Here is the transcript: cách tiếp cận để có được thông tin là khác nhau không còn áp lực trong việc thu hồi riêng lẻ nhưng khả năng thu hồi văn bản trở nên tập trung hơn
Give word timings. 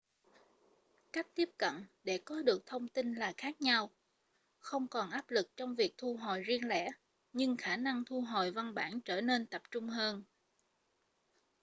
cách 1.13 1.27
tiếp 1.35 1.49
cận 1.57 1.85
để 2.03 2.17
có 2.25 2.41
được 2.41 2.65
thông 2.65 2.87
tin 2.87 3.13
là 3.13 3.33
khác 3.37 3.61
nhau 3.61 3.89
không 4.59 4.87
còn 4.87 5.09
áp 5.09 5.29
lực 5.31 5.51
trong 5.57 5.75
việc 5.75 5.93
thu 5.97 6.17
hồi 6.17 6.41
riêng 6.43 6.67
lẻ 6.67 6.89
nhưng 7.33 7.57
khả 7.57 7.77
năng 7.77 8.03
thu 8.05 8.21
hồi 8.21 8.51
văn 8.51 8.73
bản 8.73 9.01
trở 9.01 9.21
nên 9.21 9.45
tập 9.45 9.61
trung 9.71 9.89
hơn 9.89 10.23